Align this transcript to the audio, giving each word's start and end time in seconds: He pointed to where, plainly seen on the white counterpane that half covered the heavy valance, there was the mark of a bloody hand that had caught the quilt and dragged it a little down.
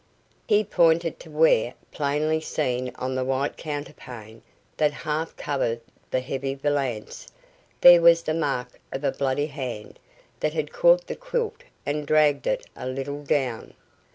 He 0.47 0.63
pointed 0.63 1.19
to 1.19 1.29
where, 1.29 1.75
plainly 1.91 2.41
seen 2.41 2.91
on 2.95 3.13
the 3.13 3.23
white 3.23 3.55
counterpane 3.55 4.41
that 4.77 4.91
half 4.91 5.35
covered 5.35 5.79
the 6.09 6.21
heavy 6.21 6.55
valance, 6.55 7.27
there 7.81 8.01
was 8.01 8.23
the 8.23 8.33
mark 8.33 8.79
of 8.91 9.03
a 9.03 9.11
bloody 9.11 9.45
hand 9.45 9.99
that 10.39 10.53
had 10.55 10.73
caught 10.73 11.05
the 11.05 11.15
quilt 11.15 11.61
and 11.85 12.07
dragged 12.07 12.47
it 12.47 12.65
a 12.75 12.87
little 12.87 13.21
down. 13.21 13.75